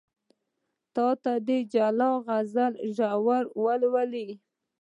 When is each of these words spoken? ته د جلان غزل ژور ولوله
ته 0.93 1.05
د 1.47 1.49
جلان 1.73 2.15
غزل 2.27 2.73
ژور 2.95 3.43
ولوله 3.63 4.27